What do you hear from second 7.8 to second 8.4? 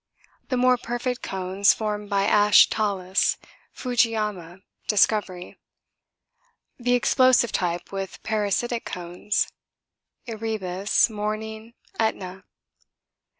with